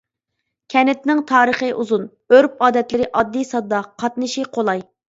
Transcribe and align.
كەنتنىڭ 0.73 1.21
تارىخى 1.33 1.69
ئۇزۇن، 1.77 2.09
ئۆرپ-ئادەتلىرى 2.09 3.09
ئاددىي-ساددا، 3.15 3.87
قاتنىشى 4.03 4.51
قولاي. 4.59 4.89